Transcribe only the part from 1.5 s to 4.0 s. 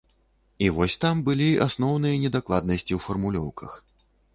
асноўныя недакладнасці ў фармулёўках.